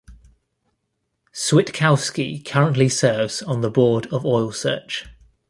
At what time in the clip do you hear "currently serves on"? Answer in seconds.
2.43-3.61